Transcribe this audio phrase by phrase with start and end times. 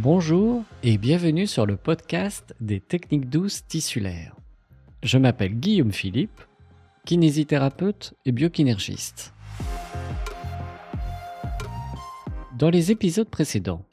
[0.00, 4.36] Bonjour et bienvenue sur le podcast des techniques douces tissulaires.
[5.02, 6.40] Je m'appelle Guillaume Philippe,
[7.04, 9.34] kinésithérapeute et biokinergiste.
[12.56, 13.84] Dans les épisodes précédents,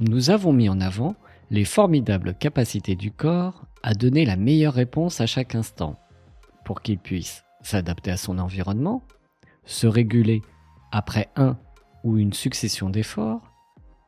[0.00, 1.16] nous avons mis en avant
[1.50, 5.98] les formidables capacités du corps à donner la meilleure réponse à chaque instant,
[6.66, 9.02] pour qu'il puisse s'adapter à son environnement,
[9.64, 10.42] se réguler
[10.92, 11.56] après un
[12.04, 13.48] ou une succession d'efforts,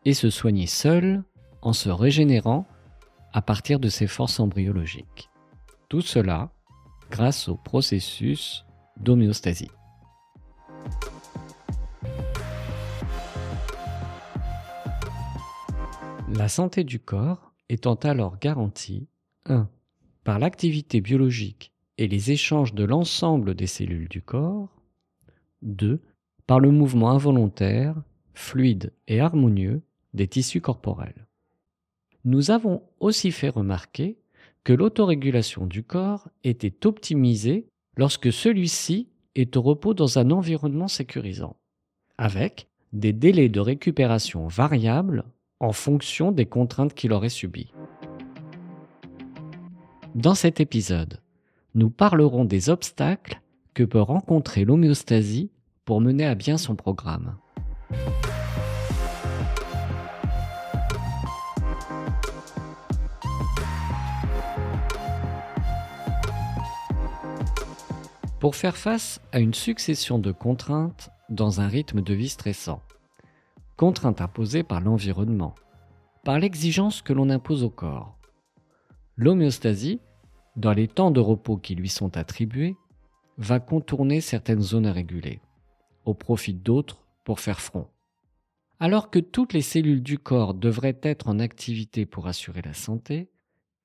[0.04, 1.22] et se soigner seul
[1.62, 2.66] en se régénérant
[3.32, 5.30] à partir de ses forces embryologiques.
[5.88, 6.50] Tout cela
[7.10, 8.64] grâce au processus
[8.96, 9.70] d'homéostasie.
[16.32, 19.08] La santé du corps étant alors garantie
[19.46, 19.68] 1.
[20.24, 24.68] par l'activité biologique et les échanges de l'ensemble des cellules du corps,
[25.62, 26.00] 2.
[26.46, 27.94] par le mouvement involontaire,
[28.32, 29.82] fluide et harmonieux
[30.14, 31.26] des tissus corporels.
[32.24, 34.18] Nous avons aussi fait remarquer
[34.62, 41.56] que l'autorégulation du corps était optimisée lorsque celui-ci est au repos dans un environnement sécurisant,
[42.18, 45.24] avec des délais de récupération variables
[45.60, 47.72] en fonction des contraintes qu'il aurait subies.
[50.14, 51.20] Dans cet épisode,
[51.74, 53.40] nous parlerons des obstacles
[53.72, 55.50] que peut rencontrer l'homéostasie
[55.84, 57.36] pour mener à bien son programme.
[68.40, 72.82] Pour faire face à une succession de contraintes dans un rythme de vie stressant.
[73.76, 75.54] Contraintes imposées par l'environnement,
[76.24, 78.18] par l'exigence que l'on impose au corps.
[79.16, 80.00] L'homéostasie,
[80.56, 82.76] dans les temps de repos qui lui sont attribués,
[83.36, 85.40] va contourner certaines zones à réguler,
[86.06, 87.88] au profit d'autres pour faire front.
[88.80, 93.30] Alors que toutes les cellules du corps devraient être en activité pour assurer la santé,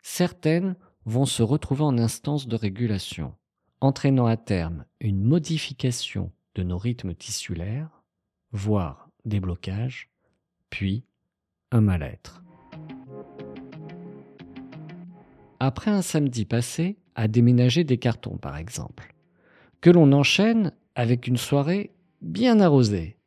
[0.01, 3.33] certaines vont se retrouver en instance de régulation
[3.85, 8.03] entraînant à terme une modification de nos rythmes tissulaires,
[8.51, 10.09] voire des blocages,
[10.69, 11.05] puis
[11.71, 12.43] un mal-être.
[15.59, 19.13] Après un samedi passé à déménager des cartons par exemple,
[19.81, 21.91] que l'on enchaîne avec une soirée
[22.21, 23.17] bien arrosée,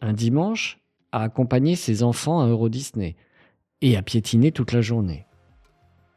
[0.00, 0.80] un dimanche
[1.12, 3.16] à accompagner ses enfants à Euro Disney
[3.80, 5.26] et à piétiner toute la journée,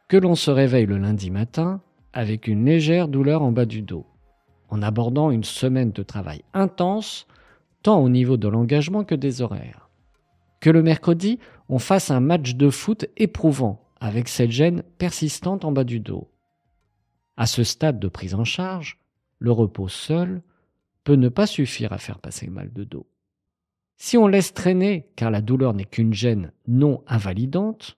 [0.08, 1.82] que l'on se réveille le lundi matin
[2.14, 4.06] avec une légère douleur en bas du dos,
[4.70, 7.28] en abordant une semaine de travail intense,
[7.84, 9.90] tant au niveau de l'engagement que des horaires.
[10.60, 11.40] Que le mercredi,
[11.70, 16.28] on fasse un match de foot éprouvant, avec cette gêne persistante en bas du dos.
[17.38, 19.00] À ce stade de prise en charge,
[19.40, 20.42] le repos seul
[21.04, 23.08] peut ne pas suffire à faire passer le mal de dos.
[23.98, 27.98] Si on laisse traîner, car la douleur n'est qu'une gêne non invalidante,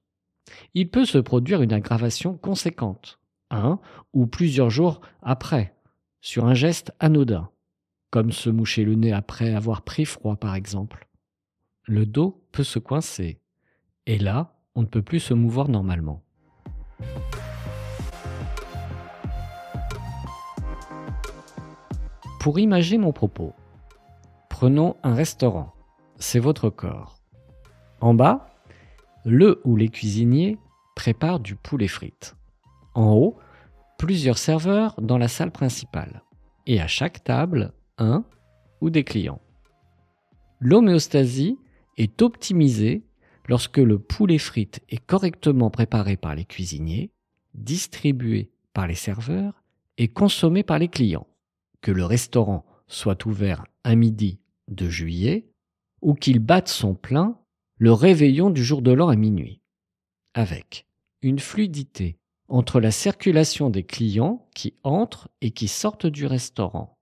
[0.74, 3.20] il peut se produire une aggravation conséquente,
[3.54, 3.80] un
[4.14, 5.76] ou plusieurs jours après,
[6.22, 7.50] sur un geste anodin,
[8.10, 11.08] comme se moucher le nez après avoir pris froid par exemple.
[11.86, 13.40] Le dos peut se coincer,
[14.06, 16.24] et là, on ne peut plus se mouvoir normalement.
[22.40, 23.54] Pour imager mon propos,
[24.50, 25.74] prenons un restaurant.
[26.18, 27.20] C'est votre corps.
[28.02, 28.50] En bas,
[29.24, 30.58] le ou les cuisiniers
[30.96, 32.36] préparent du poulet frites.
[32.96, 33.38] En haut,
[33.98, 36.24] plusieurs serveurs dans la salle principale.
[36.66, 38.26] Et à chaque table, un
[38.82, 39.42] ou des clients.
[40.60, 41.58] L'homéostasie
[41.98, 43.04] est optimisée
[43.48, 47.12] lorsque le poulet frites est correctement préparé par les cuisiniers,
[47.54, 49.64] distribué par les serveurs
[49.98, 51.28] et consommé par les clients.
[51.82, 54.40] Que le restaurant soit ouvert un midi
[54.70, 55.50] de juillet
[56.02, 57.38] ou qu'il batte son plein
[57.78, 59.62] le réveillon du jour de l'an à minuit.
[60.34, 60.88] Avec
[61.22, 62.18] une fluidité
[62.54, 67.00] entre la circulation des clients qui entrent et qui sortent du restaurant,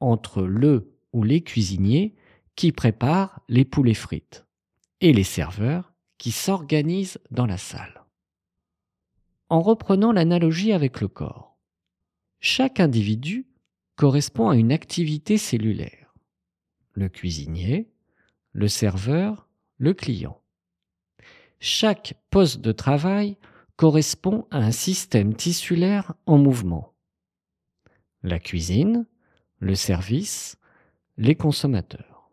[0.00, 2.16] entre le ou les cuisiniers
[2.56, 4.44] qui préparent les poulets frites
[5.00, 8.06] et les serveurs qui s'organisent dans la salle.
[9.48, 11.56] En reprenant l'analogie avec le corps,
[12.40, 13.46] chaque individu
[13.94, 16.12] correspond à une activité cellulaire.
[16.94, 17.88] Le cuisinier,
[18.50, 19.46] le serveur,
[19.76, 20.42] le client.
[21.60, 23.36] Chaque poste de travail
[23.78, 26.94] correspond à un système tissulaire en mouvement.
[28.24, 29.06] La cuisine,
[29.60, 30.58] le service,
[31.16, 32.28] les consommateurs.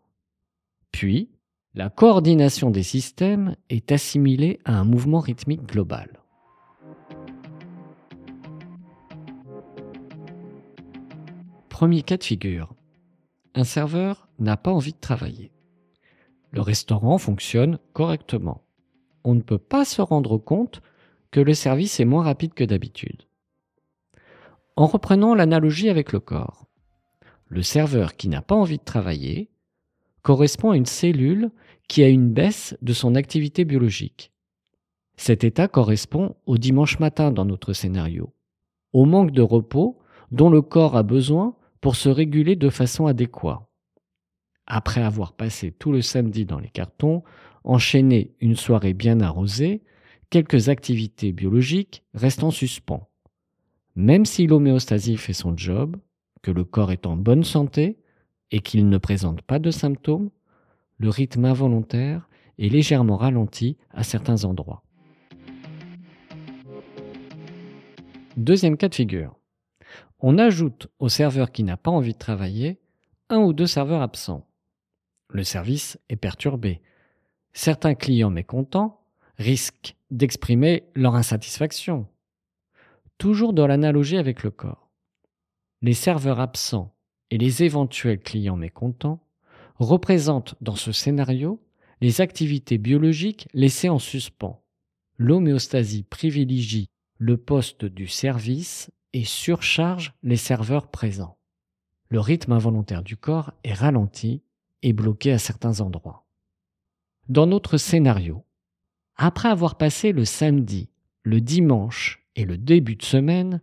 [0.90, 1.30] Puis,
[1.74, 6.20] la coordination des systèmes est assimilée à un mouvement rythmique global.
[11.68, 12.74] Premier cas de figure.
[13.54, 15.52] Un serveur n'a pas envie de travailler.
[16.50, 18.64] Le restaurant fonctionne correctement.
[19.22, 20.82] on ne peut pas se rendre compte
[21.30, 23.22] que le service est moins rapide que d'habitude.
[24.76, 26.66] En reprenant l'analogie avec le corps,
[27.48, 29.50] le serveur qui n'a pas envie de travailler
[30.22, 31.50] correspond à une cellule
[31.88, 34.32] qui a une baisse de son activité biologique.
[35.16, 38.34] Cet état correspond au dimanche matin dans notre scénario,
[38.92, 39.98] au manque de repos
[40.30, 43.62] dont le corps a besoin pour se réguler de façon adéquate.
[44.66, 47.22] Après avoir passé tout le samedi dans les cartons,
[47.62, 49.82] enchaîné une soirée bien arrosée,
[50.30, 53.08] quelques activités biologiques restent en suspens.
[53.94, 55.96] Même si l'homéostasie fait son job,
[56.42, 57.98] que le corps est en bonne santé
[58.50, 60.30] et qu'il ne présente pas de symptômes,
[60.98, 62.28] le rythme involontaire
[62.58, 64.82] est légèrement ralenti à certains endroits.
[68.36, 69.34] Deuxième cas de figure.
[70.20, 72.80] On ajoute au serveur qui n'a pas envie de travailler
[73.28, 74.46] un ou deux serveurs absents.
[75.30, 76.80] Le service est perturbé.
[77.52, 79.05] Certains clients mécontents
[79.38, 82.06] risquent d'exprimer leur insatisfaction.
[83.18, 84.90] Toujours dans l'analogie avec le corps.
[85.82, 86.94] Les serveurs absents
[87.30, 89.20] et les éventuels clients mécontents
[89.76, 91.62] représentent dans ce scénario
[92.00, 94.62] les activités biologiques laissées en suspens.
[95.18, 101.38] L'homéostasie privilégie le poste du service et surcharge les serveurs présents.
[102.08, 104.42] Le rythme involontaire du corps est ralenti
[104.82, 106.26] et bloqué à certains endroits.
[107.28, 108.44] Dans notre scénario,
[109.16, 110.90] après avoir passé le samedi,
[111.22, 113.60] le dimanche et le début de semaine,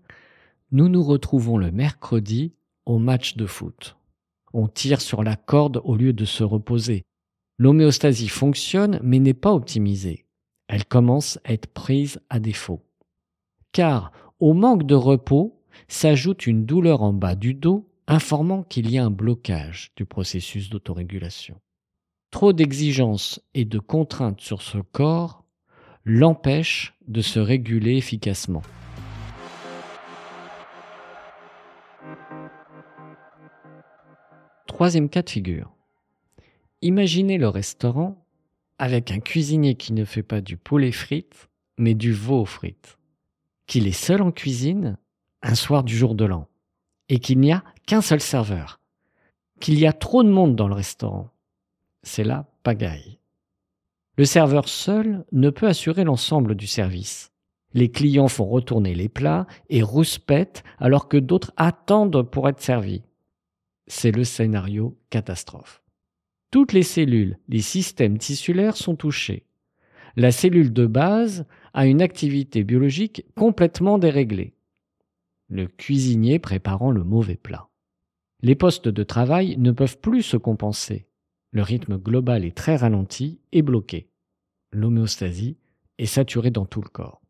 [0.71, 2.53] nous nous retrouvons le mercredi
[2.85, 3.95] au match de foot.
[4.53, 7.03] On tire sur la corde au lieu de se reposer.
[7.57, 10.25] L'homéostasie fonctionne mais n'est pas optimisée.
[10.67, 12.81] Elle commence à être prise à défaut.
[13.71, 18.97] Car au manque de repos s'ajoute une douleur en bas du dos informant qu'il y
[18.97, 21.59] a un blocage du processus d'autorégulation.
[22.31, 25.42] Trop d'exigences et de contraintes sur ce corps
[26.05, 28.61] l'empêchent de se réguler efficacement.
[34.67, 35.71] Troisième cas de figure.
[36.81, 38.25] Imaginez le restaurant
[38.79, 42.97] avec un cuisinier qui ne fait pas du poulet frites, mais du veau frites.
[43.65, 44.97] Qu'il est seul en cuisine
[45.41, 46.47] un soir du jour de l'an
[47.07, 48.81] et qu'il n'y a qu'un seul serveur,
[49.61, 51.29] qu'il y a trop de monde dans le restaurant.
[52.01, 53.19] C'est la pagaille.
[54.17, 57.31] Le serveur seul ne peut assurer l'ensemble du service.
[57.73, 63.01] Les clients font retourner les plats et rouspètent alors que d'autres attendent pour être servis.
[63.87, 65.81] C'est le scénario catastrophe.
[66.51, 69.45] Toutes les cellules, les systèmes tissulaires sont touchés.
[70.15, 74.53] La cellule de base a une activité biologique complètement déréglée
[75.53, 77.69] le cuisinier préparant le mauvais plat.
[78.41, 81.07] Les postes de travail ne peuvent plus se compenser.
[81.53, 84.09] Le rythme global est très ralenti et bloqué.
[84.71, 85.55] L'homéostasie
[85.99, 87.21] est saturée dans tout le corps.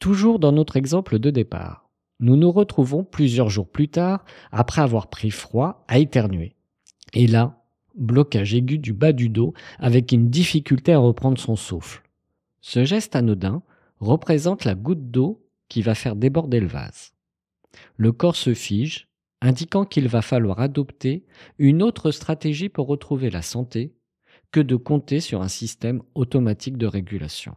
[0.00, 1.88] Toujours dans notre exemple de départ,
[2.20, 6.56] nous nous retrouvons plusieurs jours plus tard, après avoir pris froid, à éternuer.
[7.14, 7.64] Et là,
[7.96, 12.02] blocage aigu du bas du dos avec une difficulté à reprendre son souffle.
[12.60, 13.62] Ce geste anodin
[13.98, 17.14] représente la goutte d'eau qui va faire déborder le vase.
[17.96, 19.08] Le corps se fige,
[19.44, 21.24] indiquant qu'il va falloir adopter
[21.58, 23.94] une autre stratégie pour retrouver la santé
[24.50, 27.54] que de compter sur un système automatique de régulation.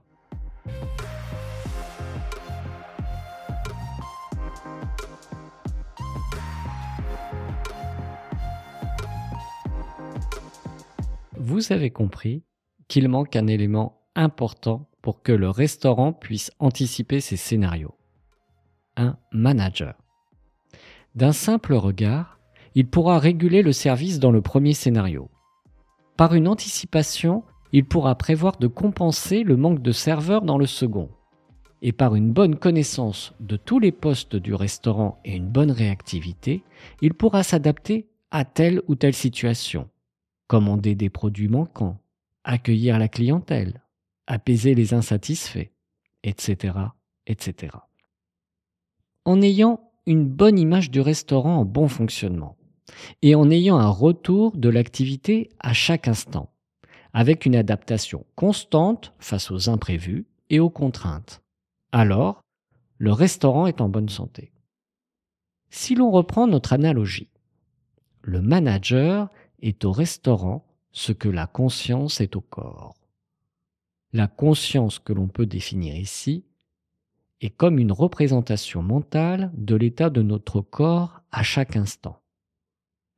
[11.38, 12.44] Vous avez compris
[12.90, 17.98] qu'il manque un élément important pour que le restaurant puisse anticiper ces scénarios
[18.98, 19.94] un manager.
[21.18, 22.38] D'un simple regard,
[22.76, 25.32] il pourra réguler le service dans le premier scénario.
[26.16, 31.10] Par une anticipation, il pourra prévoir de compenser le manque de serveurs dans le second.
[31.82, 36.62] Et par une bonne connaissance de tous les postes du restaurant et une bonne réactivité,
[37.02, 39.90] il pourra s'adapter à telle ou telle situation.
[40.46, 42.00] Commander des produits manquants,
[42.44, 43.82] accueillir la clientèle,
[44.28, 45.72] apaiser les insatisfaits,
[46.24, 46.76] etc.,
[47.26, 47.70] etc
[49.28, 52.58] en ayant une bonne image du restaurant en bon fonctionnement
[53.22, 56.50] et en ayant un retour de l'activité à chaque instant,
[57.14, 61.44] avec une adaptation constante face aux imprévus et aux contraintes.
[61.92, 62.42] Alors,
[62.98, 64.52] le restaurant est en bonne santé.
[65.70, 67.30] Si l'on reprend notre analogie,
[68.22, 69.30] le manager
[69.62, 72.96] est au restaurant ce que la conscience est au corps.
[74.14, 76.46] La conscience que l'on peut définir ici
[77.42, 82.20] est comme une représentation mentale de l'état de notre corps à chaque instant.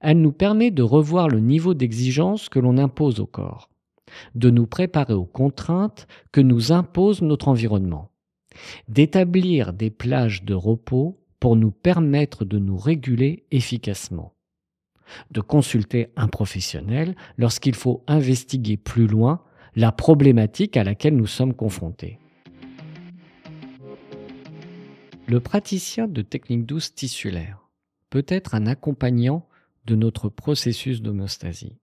[0.01, 3.69] Elle nous permet de revoir le niveau d'exigence que l'on impose au corps,
[4.35, 8.11] de nous préparer aux contraintes que nous impose notre environnement,
[8.87, 14.33] d'établir des plages de repos pour nous permettre de nous réguler efficacement,
[15.31, 19.41] de consulter un professionnel lorsqu'il faut investiguer plus loin
[19.75, 22.19] la problématique à laquelle nous sommes confrontés.
[25.29, 27.69] Le praticien de technique douce tissulaire
[28.09, 29.47] peut être un accompagnant
[29.85, 31.77] de notre processus d'homéostasie.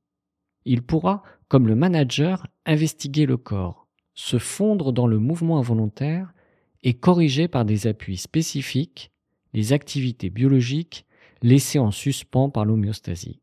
[0.64, 6.34] Il pourra, comme le manager, investiguer le corps, se fondre dans le mouvement involontaire
[6.82, 9.12] et corriger par des appuis spécifiques
[9.52, 11.06] les activités biologiques
[11.40, 13.42] laissées en suspens par l'homéostasie.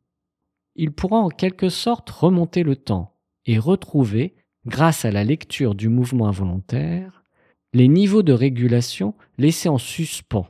[0.75, 5.87] Il pourra en quelque sorte remonter le temps et retrouver, grâce à la lecture du
[5.87, 7.22] mouvement involontaire,
[7.73, 10.47] les niveaux de régulation laissés en suspens,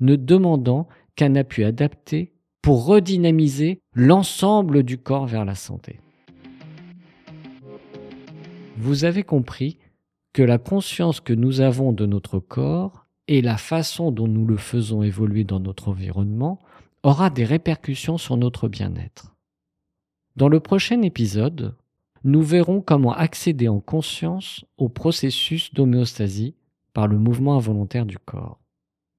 [0.00, 6.00] ne demandant qu'un appui adapté pour redynamiser l'ensemble du corps vers la santé.
[8.78, 9.78] Vous avez compris
[10.32, 14.56] que la conscience que nous avons de notre corps et la façon dont nous le
[14.56, 16.58] faisons évoluer dans notre environnement
[17.02, 19.34] aura des répercussions sur notre bien-être.
[20.36, 21.76] Dans le prochain épisode,
[22.24, 26.54] nous verrons comment accéder en conscience au processus d'homéostasie
[26.92, 28.60] par le mouvement involontaire du corps,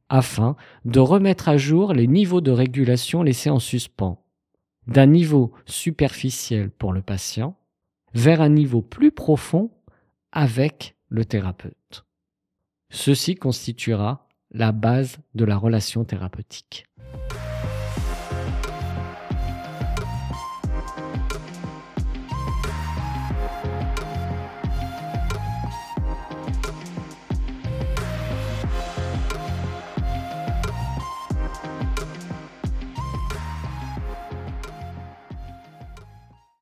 [0.10, 4.24] afin de remettre à jour les niveaux de régulation laissés en suspens,
[4.88, 7.58] d'un niveau superficiel pour le patient
[8.14, 9.72] vers un niveau plus profond
[10.32, 12.06] avec le thérapeute.
[12.90, 16.86] Ceci constituera la base de la relation thérapeutique.